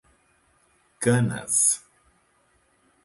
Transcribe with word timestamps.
Canas 1.03 1.85